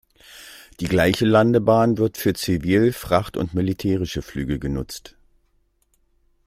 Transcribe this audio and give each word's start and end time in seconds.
Die 0.79 0.87
gleiche 0.87 1.25
Landebahn 1.27 1.99
wird 1.99 2.17
für 2.17 2.33
Zivil-, 2.33 2.91
Fracht- 2.91 3.37
und 3.37 3.53
militärische 3.53 4.23
Flüge 4.23 4.57
genutzt. 4.57 5.15